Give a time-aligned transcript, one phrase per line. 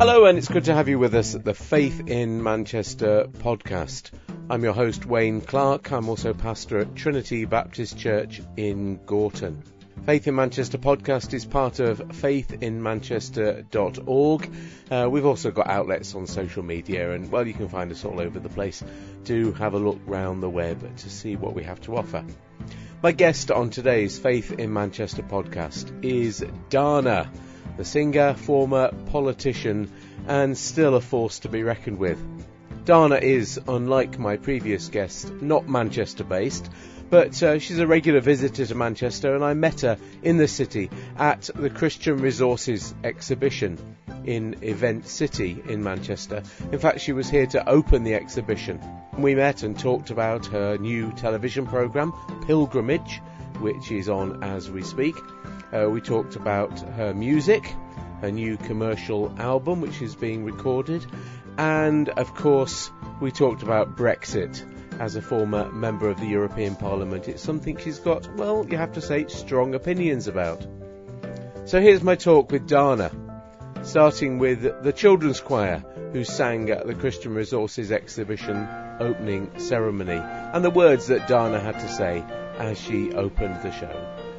[0.00, 4.10] Hello, and it's good to have you with us at the Faith in Manchester podcast.
[4.48, 5.92] I'm your host, Wayne Clark.
[5.92, 9.62] I'm also pastor at Trinity Baptist Church in Gorton.
[10.06, 14.50] Faith in Manchester podcast is part of faithinmanchester.org.
[14.90, 18.22] Uh, we've also got outlets on social media, and well, you can find us all
[18.22, 18.82] over the place.
[19.24, 22.24] Do have a look round the web to see what we have to offer.
[23.02, 27.30] My guest on today's Faith in Manchester podcast is Dana,
[27.76, 29.90] the singer, former politician,
[30.26, 32.18] and still a force to be reckoned with.
[32.84, 36.70] Dana is, unlike my previous guest, not Manchester based,
[37.10, 40.90] but uh, she's a regular visitor to Manchester, and I met her in the city
[41.18, 43.78] at the Christian Resources exhibition
[44.24, 46.42] in Event City in Manchester.
[46.70, 48.80] In fact, she was here to open the exhibition.
[49.18, 52.12] We met and talked about her new television programme,
[52.46, 53.20] Pilgrimage,
[53.60, 55.16] which is on as we speak.
[55.72, 57.74] Uh, we talked about her music,
[58.20, 61.04] her new commercial album, which is being recorded,
[61.58, 64.64] and of course, we talked about Brexit
[64.98, 67.28] as a former member of the European Parliament.
[67.28, 70.66] It's something she's got, well, you have to say, strong opinions about.
[71.64, 73.10] So here's my talk with Dana,
[73.82, 78.68] starting with the children's choir who sang at the Christian Resources exhibition
[79.00, 82.22] opening ceremony and the words that Dana had to say
[82.60, 84.29] as she opened the show.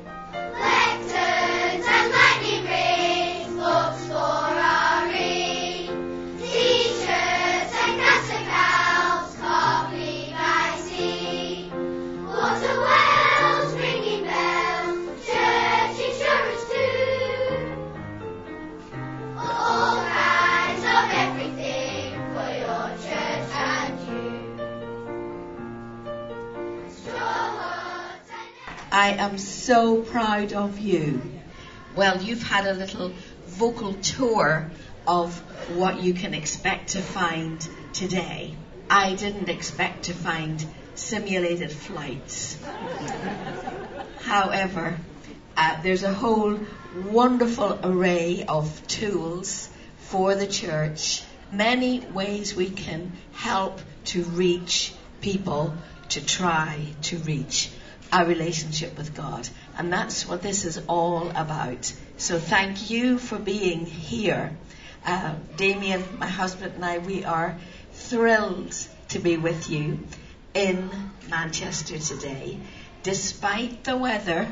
[29.11, 31.21] I am so proud of you.
[31.97, 33.11] Well, you've had a little
[33.45, 34.71] vocal tour
[35.05, 35.37] of
[35.75, 37.59] what you can expect to find
[37.91, 38.55] today.
[38.89, 42.57] I didn't expect to find simulated flights.
[44.21, 44.97] However,
[45.57, 46.57] uh, there's a whole
[47.03, 49.67] wonderful array of tools
[49.97, 51.21] for the church,
[51.51, 55.73] many ways we can help to reach people
[56.07, 57.71] to try to reach
[58.11, 59.47] our relationship with God.
[59.77, 61.93] And that's what this is all about.
[62.17, 64.55] So thank you for being here.
[65.05, 67.57] Uh, Damien, my husband, and I, we are
[67.93, 68.75] thrilled
[69.09, 69.99] to be with you
[70.53, 70.89] in
[71.29, 72.59] Manchester today.
[73.03, 74.47] Despite the weather,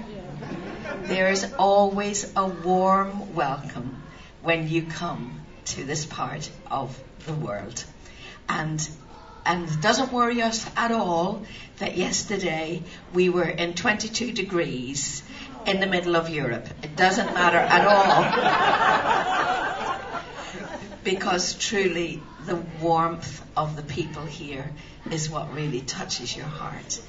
[1.04, 4.02] there is always a warm welcome
[4.42, 7.84] when you come to this part of the world.
[8.48, 8.90] And
[9.50, 11.42] and it doesn't worry us at all
[11.80, 12.84] that yesterday
[13.16, 15.24] we were in 22 degrees
[15.66, 16.68] in the middle of Europe.
[16.84, 18.22] It doesn't matter at all.
[21.04, 24.72] because truly the warmth of the people here
[25.10, 27.02] is what really touches your heart.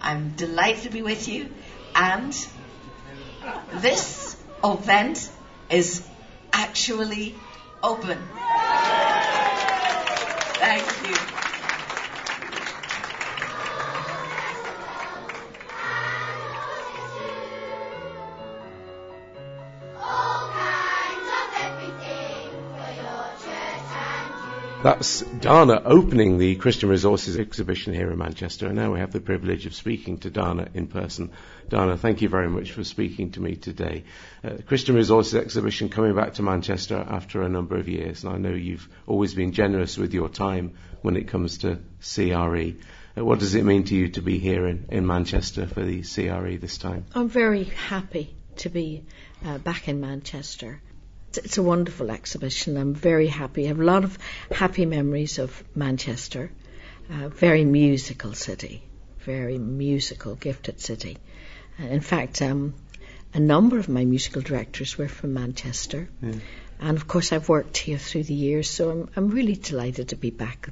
[0.00, 1.48] I'm delighted to be with you
[1.96, 2.32] and
[3.72, 5.28] this event
[5.68, 6.06] is
[6.52, 7.34] actually
[7.82, 8.18] open.
[10.60, 11.37] Thank you.
[24.80, 29.20] That's Dana opening the Christian Resources exhibition here in Manchester, and now we have the
[29.20, 31.32] privilege of speaking to Dana in person.
[31.68, 34.04] Dana, thank you very much for speaking to me today.
[34.44, 38.32] Uh, the Christian Resources exhibition coming back to Manchester after a number of years, and
[38.32, 42.78] I know you've always been generous with your time when it comes to CRE.
[43.16, 46.02] Uh, what does it mean to you to be here in, in Manchester for the
[46.02, 47.04] CRE this time?
[47.16, 49.04] I'm very happy to be
[49.44, 50.80] uh, back in Manchester.
[51.36, 52.76] It's a wonderful exhibition.
[52.76, 53.64] I'm very happy.
[53.64, 54.18] I have a lot of
[54.50, 56.50] happy memories of Manchester.
[57.10, 58.82] Uh, very musical city,
[59.20, 61.16] very musical, gifted city.
[61.80, 62.74] Uh, in fact, um,
[63.34, 66.08] a number of my musical directors were from Manchester.
[66.22, 66.32] Yeah.
[66.80, 70.16] And of course, I've worked here through the years, so I'm, I'm really delighted to
[70.16, 70.70] be back.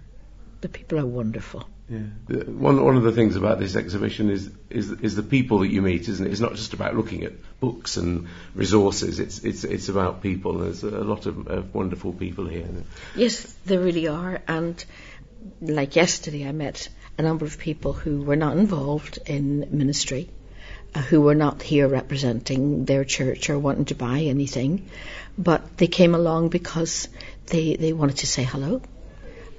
[0.60, 1.68] The people are wonderful.
[1.88, 1.98] Yeah.
[2.28, 5.82] One one of the things about this exhibition is is is the people that you
[5.82, 6.32] meet, isn't it?
[6.32, 9.20] It's not just about looking at books and resources.
[9.20, 10.58] It's it's it's about people.
[10.58, 12.66] There's a lot of, of wonderful people here.
[13.14, 14.40] Yes, there really are.
[14.48, 14.84] And
[15.60, 16.88] like yesterday, I met
[17.18, 20.28] a number of people who were not involved in ministry,
[20.92, 24.90] uh, who were not here representing their church or wanting to buy anything,
[25.38, 27.08] but they came along because
[27.46, 28.82] they they wanted to say hello,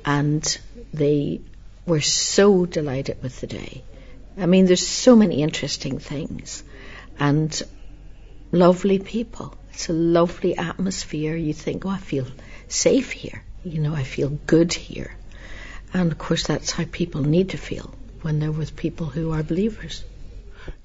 [0.04, 0.58] and
[0.94, 1.40] they
[1.88, 3.84] we're so delighted with the day.
[4.38, 6.63] I mean, there's so many interesting things
[7.18, 7.60] and
[8.51, 9.56] lovely people.
[9.72, 11.36] It's a lovely atmosphere.
[11.36, 12.28] You think, oh, I feel
[12.68, 13.44] safe here.
[13.63, 15.16] You know, I feel good here.
[15.94, 19.44] And of course, that's how people need to feel when they're with people who are
[19.44, 20.04] believers.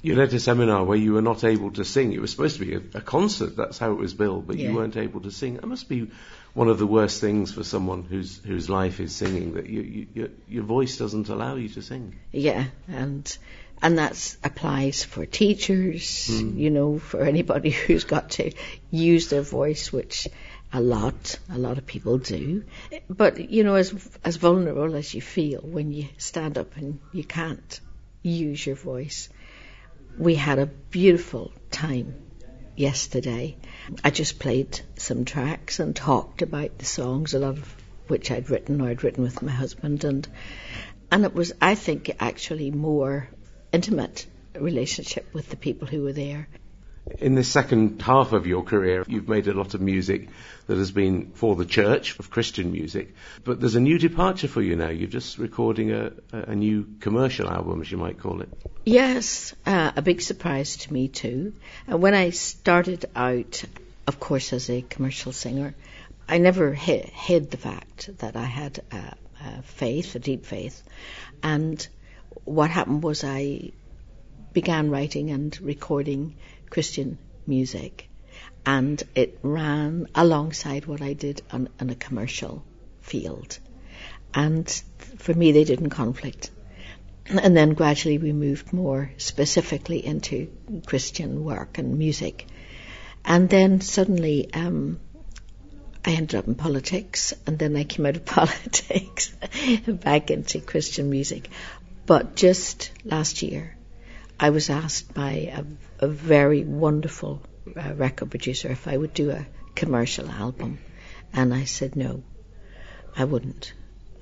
[0.00, 2.12] You led a seminar where you were not able to sing.
[2.12, 4.68] It was supposed to be a, a concert, that's how it was billed, but Yeah.
[4.68, 5.56] you weren't able to sing.
[5.56, 6.10] It must be
[6.54, 10.06] one of the worst things for someone whose whose life is singing that you, you,
[10.14, 12.18] your, your voice doesn't allow you to sing.
[12.30, 13.38] Yeah, and
[13.80, 16.58] and that applies for teachers, hmm.
[16.58, 18.52] you know, for anybody who's got to
[18.90, 20.28] use their voice, which
[20.72, 22.64] a lot, a lot of people do.
[23.08, 23.94] But you know, as
[24.24, 27.80] as vulnerable as you feel when you stand up and you can't
[28.22, 29.28] use your voice,
[30.18, 32.14] we had a beautiful time
[32.82, 33.56] yesterday.
[34.02, 37.76] I just played some tracks and talked about the songs, a lot of
[38.08, 40.28] which I'd written or I'd written with my husband, and
[41.10, 43.28] and it was, I think, actually more
[43.72, 46.48] intimate relationship with the people who were there.
[47.18, 50.28] In the second half of your career, you've made a lot of music
[50.68, 54.62] that has been for the church, of Christian music, but there's a new departure for
[54.62, 54.88] you now.
[54.88, 58.48] You're just recording a, a new commercial album, as you might call it.
[58.84, 61.54] Yes, uh, a big surprise to me too.
[61.88, 63.64] And when I started out,
[64.06, 65.74] of course, as a commercial singer,
[66.28, 70.80] I never hid, hid the fact that I had a, a faith, a deep faith.
[71.42, 71.84] And
[72.44, 73.72] what happened was I
[74.52, 76.36] began writing and recording
[76.72, 78.08] Christian music,
[78.64, 82.64] and it ran alongside what I did on, on a commercial
[83.02, 83.58] field.
[84.32, 84.66] And
[85.18, 86.50] for me, they didn't conflict.
[87.26, 90.50] And then gradually we moved more specifically into
[90.86, 92.46] Christian work and music.
[93.22, 94.98] And then suddenly um,
[96.06, 99.30] I ended up in politics, and then I came out of politics
[99.86, 101.50] back into Christian music.
[102.06, 103.76] But just last year,
[104.42, 105.64] I was asked by a,
[106.04, 107.40] a very wonderful
[107.76, 109.46] uh, record producer if I would do a
[109.76, 110.80] commercial album,
[111.32, 112.24] and I said no,
[113.16, 113.72] I wouldn't.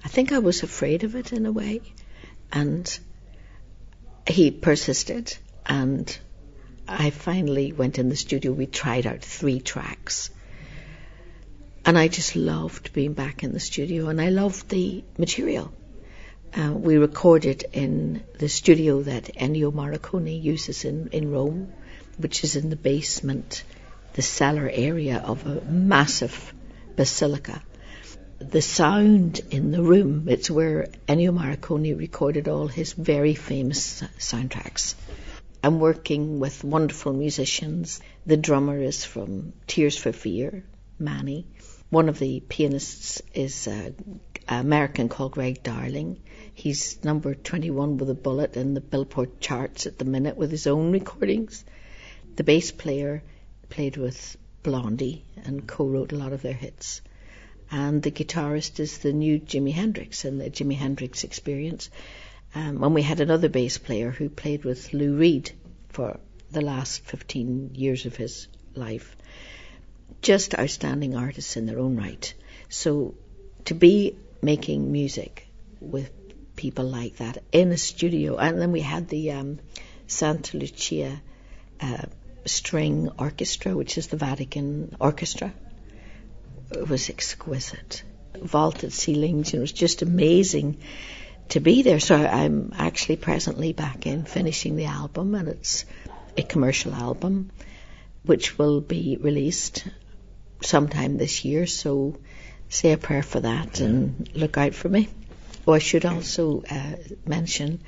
[0.04, 1.80] I think I was afraid of it in a way,
[2.52, 2.98] and
[4.26, 5.34] he persisted,
[5.64, 6.18] and
[6.86, 8.52] I finally went in the studio.
[8.52, 10.28] We tried out three tracks.
[11.86, 15.72] And I just loved being back in the studio, and I loved the material.
[16.52, 21.72] Uh, we recorded in the studio that Ennio Morricone uses in, in Rome,
[22.18, 23.62] which is in the basement,
[24.14, 26.52] the cellar area of a massive
[26.96, 27.62] basilica.
[28.40, 34.96] The sound in the room, it's where Ennio Morricone recorded all his very famous soundtracks.
[35.62, 38.00] I'm working with wonderful musicians.
[38.26, 40.64] The drummer is from Tears for Fear,
[40.98, 41.46] Manny.
[41.90, 43.90] One of the pianists is uh,
[44.50, 46.18] American called Greg Darling.
[46.52, 50.66] He's number 21 with a bullet in the Billboard charts at the minute with his
[50.66, 51.64] own recordings.
[52.34, 53.22] The bass player
[53.68, 57.00] played with Blondie and co-wrote a lot of their hits.
[57.70, 61.88] And the guitarist is the new Jimi Hendrix in the Jimi Hendrix Experience.
[62.52, 65.52] Um, and we had another bass player who played with Lou Reed
[65.90, 66.18] for
[66.50, 69.16] the last 15 years of his life.
[70.22, 72.34] Just outstanding artists in their own right.
[72.68, 73.14] So
[73.66, 75.46] to be making music
[75.80, 76.10] with
[76.56, 79.58] people like that in a studio, and then we had the um,
[80.06, 81.20] Santa Lucia
[81.80, 82.02] uh,
[82.44, 85.52] String Orchestra, which is the Vatican Orchestra.
[86.72, 88.02] It was exquisite.
[88.34, 90.78] Vaulted ceilings, know, it was just amazing
[91.48, 92.00] to be there.
[92.00, 95.84] So I'm actually presently back in finishing the album, and it's
[96.36, 97.50] a commercial album
[98.22, 99.84] which will be released
[100.62, 101.66] sometime this year.
[101.66, 102.18] So
[102.70, 105.08] say a prayer for that and look out for me.
[105.66, 106.96] Oh, I should also uh,
[107.26, 107.80] mention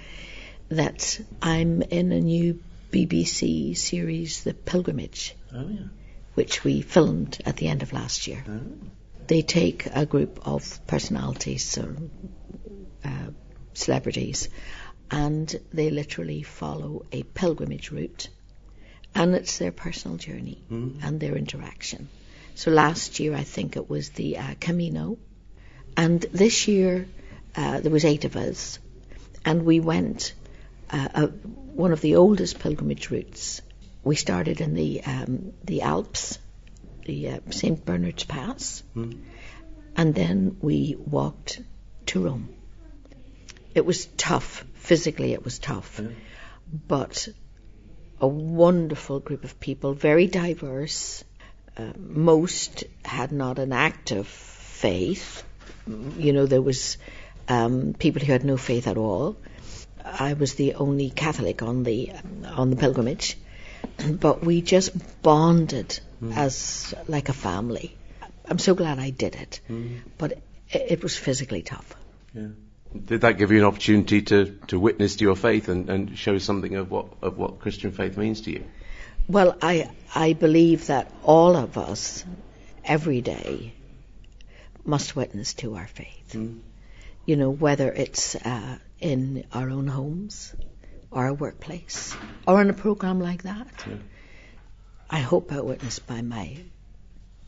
[0.69, 2.61] that I'm in a new
[2.91, 5.87] BBC series, The Pilgrimage, Oh, yeah.
[6.35, 8.45] which we filmed at the end of last year.
[9.27, 11.97] They take a group of personalities or
[13.05, 13.29] uh,
[13.75, 14.49] celebrities
[15.11, 18.29] and they literally follow a pilgrimage route
[19.15, 22.09] and it's their personal journey and their interaction.
[22.55, 25.19] So last year I think it was the uh, Camino
[25.97, 27.07] and this year
[27.55, 28.79] uh, there was eight of us
[29.45, 30.35] and we went
[30.91, 33.63] uh, uh, one of the oldest pilgrimage routes.
[34.05, 36.39] We started in the um, the Alps,
[37.07, 41.61] the uh, St Bernard's Pass, and then we walked
[42.07, 42.49] to Rome.
[43.75, 45.33] It was tough physically.
[45.33, 46.01] It was tough,
[46.89, 47.29] but
[48.21, 51.25] a wonderful group of people, very diverse.
[51.77, 55.43] Uh, most had not an active faith.
[55.87, 56.99] You know, there was
[57.49, 59.37] um, people who had no faith at all.
[60.05, 62.13] I was the only Catholic on the
[62.45, 63.39] on the pilgrimage,
[64.11, 65.99] but we just bonded
[66.35, 67.97] as like a family.
[68.49, 70.01] I'm so glad I did it, mm.
[70.19, 70.33] but
[70.71, 71.95] it, it, was physically tough.
[72.35, 72.49] Yeah.
[73.05, 76.39] Did that give you an opportunity to, to witness to your faith and, and show
[76.39, 78.65] something of what of what Christian faith means to you?
[79.29, 82.25] Well, I I believe that all of us
[82.85, 83.73] every day
[84.85, 86.33] must witness to our faith.
[86.33, 86.61] Mm.
[87.25, 90.53] You know, whether it's uh, in our own homes
[91.11, 93.69] or a workplace or in a program like that.
[93.87, 93.97] Yeah.
[95.09, 96.57] I hope I witnessed by my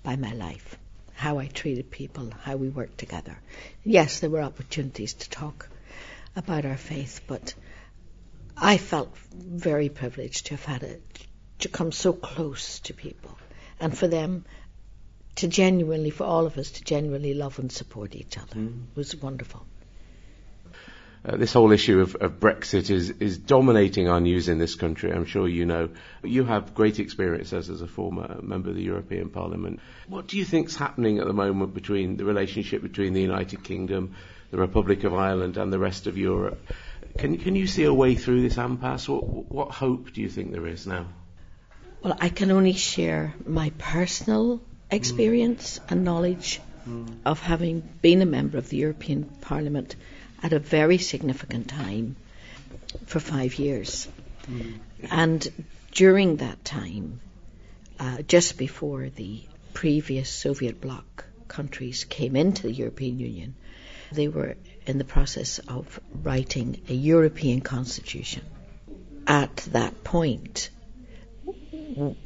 [0.03, 0.79] by my life,
[1.15, 3.37] how I treated people, how we worked together.
[3.83, 5.69] Yes, there were opportunities to talk
[6.37, 7.55] about our faith, but
[8.57, 11.27] I felt very privileged to have had it
[11.65, 13.37] to come so close to people
[13.81, 14.45] and for them
[15.37, 18.83] to genuinely, for all of us, to genuinely love and support each other mm.
[18.95, 19.65] was wonderful.
[21.27, 25.11] Uh, this whole issue of, of, Brexit is, is dominating our news in this country.
[25.11, 25.89] I'm sure you know.
[26.23, 29.81] You have great experience as, as a former member of the European Parliament.
[30.07, 33.65] What do you think is happening at the moment between the relationship between the United
[33.65, 34.15] Kingdom,
[34.51, 36.61] the Republic of Ireland, and the rest of Europe?
[37.17, 39.09] Can, can you see a way through this impasse?
[39.09, 41.07] What, what hope do you think there is now?
[42.05, 45.91] Well, I can only share my personal experience mm.
[45.91, 47.17] and knowledge mm.
[47.25, 49.97] of having been a member of the European Parliament
[50.43, 52.17] at a very significant time
[53.07, 54.07] for five years.
[54.47, 54.81] Mm.
[55.11, 57.21] And during that time,
[57.99, 59.41] uh, just before the
[59.73, 63.55] previous Soviet bloc countries came into the European Union,
[64.13, 68.43] they were in the process of writing a European constitution.
[69.27, 70.69] At that point,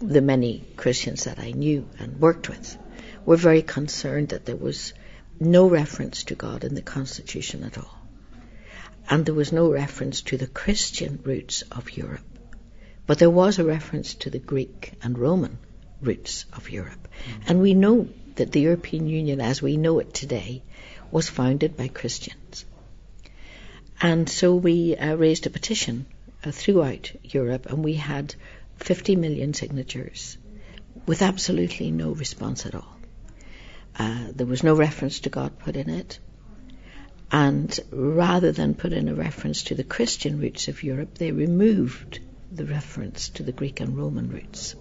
[0.01, 2.77] the many Christians that I knew and worked with
[3.25, 4.93] were very concerned that there was
[5.41, 7.99] no reference to God in the Constitution at all
[9.11, 12.25] and there was no reference to the Christian roots of Europe.
[13.07, 15.59] But there was a reference to the Greek and Roman
[16.03, 17.09] roots of Europe.
[17.09, 17.43] Mm-hmm.
[17.47, 20.63] And we know that the European Union, as we know it today,
[21.11, 22.67] was founded by Christians.
[24.01, 26.07] And so we uh, raised a petition
[26.45, 28.35] uh, throughout Europe, and we had
[28.79, 30.39] 50 million signatures
[31.07, 32.97] with absolutely no response at all.
[33.99, 36.19] Uh, there was no reference to God put in it.
[37.31, 42.21] And rather than put in a reference to the Christian roots of Europe, they removed
[42.51, 44.75] the reference to the Greek and Roman roots.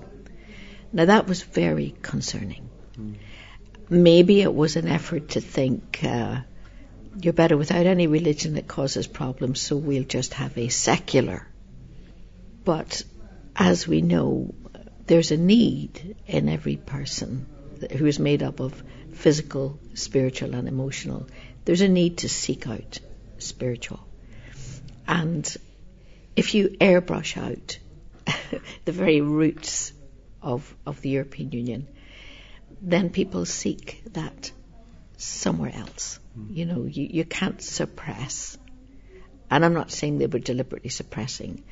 [0.93, 2.69] Now that was very concerning.
[2.97, 3.15] Mm.
[3.89, 6.41] Maybe it was an effort to think uh,
[7.21, 11.47] you're better without any religion that causes problems, so we'll just have a secular.
[12.63, 13.03] But
[13.57, 14.53] as we know,
[15.07, 17.45] there's a need in every person
[17.97, 18.83] who is made up of
[19.13, 21.27] physical, spiritual, and emotional
[21.67, 22.99] there's a need to seek out
[23.39, 23.99] spiritual.
[25.05, 25.45] And
[26.33, 27.77] if you airbrush out
[28.85, 29.91] the very roots
[30.41, 31.87] of, of the European Union,
[32.81, 34.49] then people seek that
[35.17, 36.19] somewhere else.
[36.39, 36.55] Mm.
[36.55, 38.57] You know, you, you can't suppress.
[39.51, 41.65] And I'm not saying they were deliberately suppressing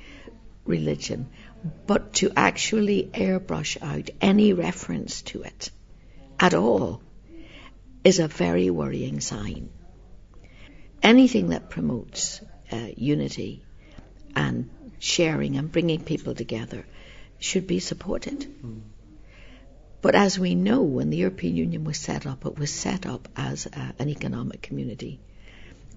[0.66, 1.30] religion,
[1.88, 5.72] but to actually airbrush out any reference to it
[6.40, 7.02] at all
[8.04, 9.70] is a very worrying sign
[11.06, 12.42] anything that promotes
[12.72, 13.64] uh, unity
[14.36, 16.84] and sharing and bringing people together
[17.38, 18.40] should be supported.
[18.40, 18.82] Mm.
[20.02, 23.28] But as we know, when the European Union was set up, it was set up
[23.36, 25.20] as uh, an economic community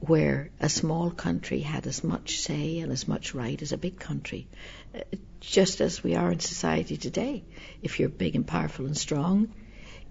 [0.00, 3.98] where a small country had as much say and as much right as a big
[3.98, 4.48] country,
[4.94, 5.00] uh,
[5.40, 7.44] just as we are in society today.
[7.82, 9.52] If you're big and powerful and strong,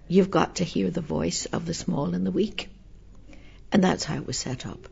[0.06, 2.68] you've got to hear the voice of the small and the weak.
[3.72, 4.88] And that's how it was set up.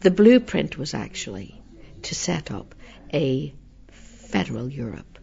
[0.00, 1.60] The blueprint was actually
[2.02, 2.74] to set up
[3.12, 3.54] a
[3.90, 5.18] federal Europe,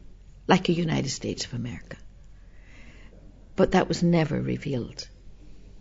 [0.47, 1.97] like a United States of America.
[3.55, 5.07] But that was never revealed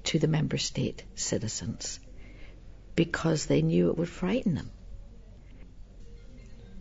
[0.05, 2.01] to the member state citizens
[2.99, 4.71] because they knew it would frighten them.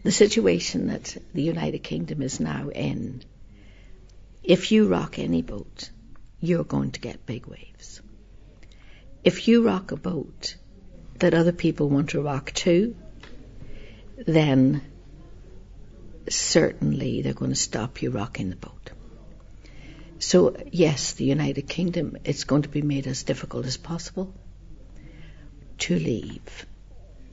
[0.04, 3.24] The situation that the United Kingdom is now in,
[4.44, 5.90] if you rock any boat,
[6.40, 8.02] you're going to get big waves
[9.28, 10.56] if you rock a boat
[11.20, 12.96] that other people want to rock too,
[14.26, 14.82] then
[16.30, 18.92] certainly they're going to stop you rocking the boat.
[20.20, 24.34] So, yes, the United Kingdom, it's going to be made as difficult as possible
[25.80, 26.66] to leave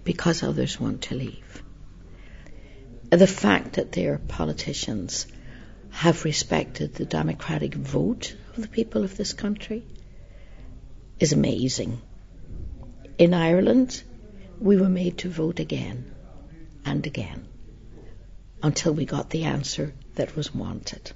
[0.04, 1.62] because others want to leave.
[3.10, 5.26] The fact that their politicians
[5.90, 9.84] have respected the democratic vote of the people of this country
[11.20, 12.00] is amazing.
[13.16, 14.02] In Ireland,
[14.58, 16.12] we were made to vote again
[16.84, 17.46] and again
[18.62, 21.12] until we got the answer that was wanted.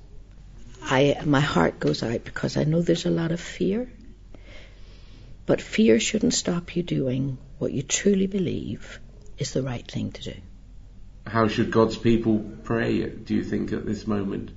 [0.83, 3.91] I, my heart goes out because I know there's a lot of fear
[5.49, 9.01] But fear shouldn't stop you doing what you truly believe
[9.39, 10.35] is the right thing to do.
[11.27, 14.51] How should God's people pray, do you think, at this moment?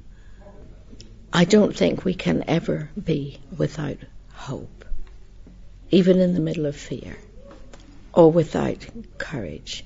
[1.31, 3.99] I don't think we can ever be without
[4.33, 4.83] hope,
[5.91, 7.15] even in the middle of fear,
[8.13, 8.85] or without
[9.17, 9.85] courage.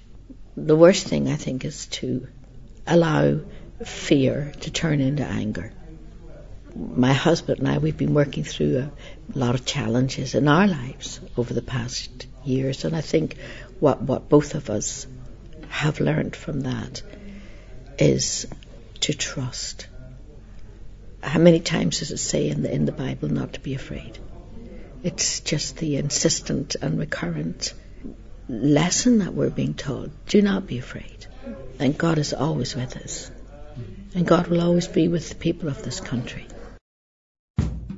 [0.57, 2.27] The worst thing, I think, is to
[2.87, 3.41] allow
[3.85, 5.71] fear to turn into anger
[6.75, 11.21] my husband and I, we've been working through a lot of challenges in our lives
[11.37, 13.37] over the past years, and I think
[13.79, 15.07] what what both of us
[15.69, 17.01] have learned from that
[17.97, 18.47] is
[19.01, 19.87] to trust.
[21.21, 24.19] How many times does it say in the in the Bible not to be afraid?
[25.03, 27.73] It's just the insistent and recurrent
[28.49, 30.11] lesson that we're being told.
[30.27, 31.27] Do not be afraid.
[31.79, 33.31] And God is always with us.
[34.13, 36.47] And God will always be with the people of this country.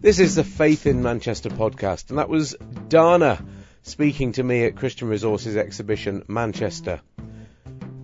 [0.07, 2.55] This is the Faith in Manchester podcast, and that was
[2.87, 3.43] Dana
[3.81, 7.01] speaking to me at Christian Resources Exhibition Manchester.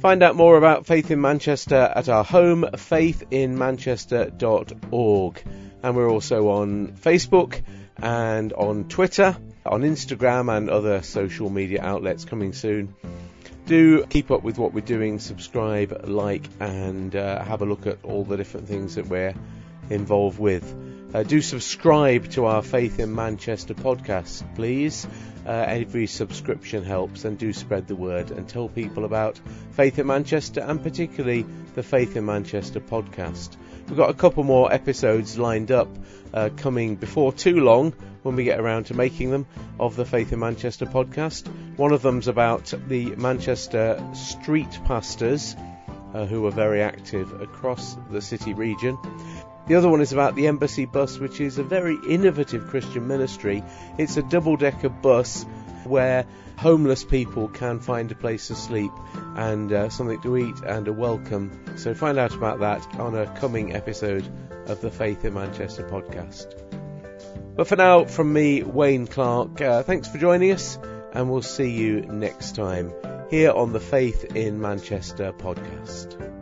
[0.01, 5.43] Find out more about Faith in Manchester at our home, faithinmanchester.org.
[5.81, 7.62] And we're also on Facebook
[7.95, 12.95] and on Twitter, on Instagram, and other social media outlets coming soon.
[13.65, 18.00] Do keep up with what we're doing, subscribe, like, and uh, have a look at
[18.03, 19.33] all the different things that we're
[19.89, 20.92] involved with.
[21.13, 25.05] Uh, do subscribe to our Faith in Manchester podcast, please.
[25.46, 29.39] Uh, every subscription helps, and do spread the word and tell people about
[29.74, 33.58] Faith in Manchester and particularly the Faith in Manchester podcast.
[33.88, 35.89] We've got a couple more episodes lined up
[36.34, 37.91] uh, coming before too long
[38.24, 39.46] when we get around to making them
[39.79, 41.48] of the Faith in Manchester podcast.
[41.77, 45.55] One of them's about the Manchester street pastors
[46.13, 48.98] uh, who are very active across the city region.
[49.67, 53.63] The other one is about the Embassy Bus, which is a very innovative Christian ministry.
[53.98, 55.46] It's a double decker bus
[55.85, 56.25] where
[56.57, 58.92] homeless people can find a place to sleep
[59.35, 61.77] and uh, something to eat and a welcome.
[61.77, 64.29] So find out about that on a coming episode
[64.68, 66.59] of the Faith in Manchester podcast.
[67.55, 70.77] But for now, from me, Wayne Clark, uh, thanks for joining us,
[71.14, 72.92] and we'll see you next time
[73.29, 76.32] here on the Faith in Manchester podcast.